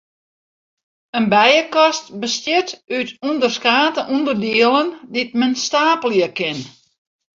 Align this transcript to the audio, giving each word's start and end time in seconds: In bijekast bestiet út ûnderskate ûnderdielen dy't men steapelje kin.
In 1.17 1.25
bijekast 1.33 2.05
bestiet 2.23 2.69
út 2.97 3.09
ûnderskate 3.29 4.01
ûnderdielen 4.15 4.89
dy't 5.13 5.31
men 5.39 5.53
steapelje 5.63 6.29
kin. 6.37 6.57